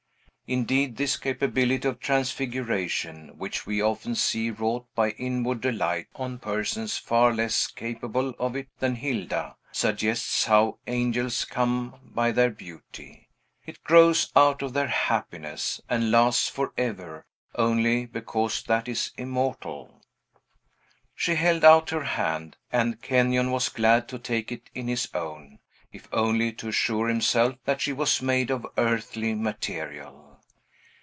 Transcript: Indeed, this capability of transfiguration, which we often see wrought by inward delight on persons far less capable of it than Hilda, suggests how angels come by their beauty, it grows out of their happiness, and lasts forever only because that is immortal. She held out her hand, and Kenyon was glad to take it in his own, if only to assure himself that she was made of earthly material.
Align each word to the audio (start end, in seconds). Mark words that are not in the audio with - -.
Indeed, 0.53 0.97
this 0.97 1.15
capability 1.15 1.87
of 1.87 2.01
transfiguration, 2.01 3.37
which 3.37 3.65
we 3.65 3.81
often 3.81 4.15
see 4.15 4.51
wrought 4.51 4.85
by 4.93 5.11
inward 5.11 5.61
delight 5.61 6.07
on 6.13 6.39
persons 6.39 6.97
far 6.97 7.33
less 7.33 7.67
capable 7.67 8.31
of 8.37 8.57
it 8.57 8.67
than 8.79 8.95
Hilda, 8.95 9.55
suggests 9.71 10.43
how 10.47 10.77
angels 10.87 11.45
come 11.45 12.01
by 12.03 12.33
their 12.33 12.49
beauty, 12.49 13.29
it 13.65 13.81
grows 13.85 14.29
out 14.35 14.61
of 14.61 14.73
their 14.73 14.89
happiness, 14.89 15.79
and 15.87 16.11
lasts 16.11 16.49
forever 16.49 17.25
only 17.55 18.05
because 18.05 18.61
that 18.63 18.89
is 18.89 19.11
immortal. 19.15 20.01
She 21.15 21.35
held 21.35 21.63
out 21.63 21.91
her 21.91 22.03
hand, 22.03 22.57
and 22.73 23.01
Kenyon 23.01 23.51
was 23.51 23.69
glad 23.69 24.09
to 24.09 24.19
take 24.19 24.51
it 24.51 24.69
in 24.75 24.89
his 24.89 25.07
own, 25.13 25.59
if 25.93 26.09
only 26.11 26.51
to 26.51 26.67
assure 26.67 27.07
himself 27.07 27.55
that 27.63 27.79
she 27.79 27.93
was 27.93 28.21
made 28.21 28.51
of 28.51 28.67
earthly 28.77 29.33
material. 29.33 30.27